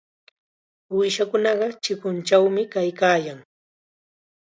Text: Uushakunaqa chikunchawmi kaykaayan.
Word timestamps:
Uushakunaqa 0.93 1.67
chikunchawmi 1.83 2.63
kaykaayan. 2.73 3.39